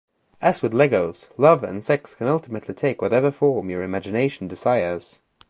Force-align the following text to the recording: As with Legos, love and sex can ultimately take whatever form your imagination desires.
As 0.41 0.63
with 0.63 0.71
Legos, 0.73 1.27
love 1.37 1.63
and 1.63 1.83
sex 1.83 2.15
can 2.15 2.27
ultimately 2.27 2.73
take 2.73 3.03
whatever 3.03 3.29
form 3.29 3.69
your 3.69 3.83
imagination 3.83 4.47
desires. 4.47 5.19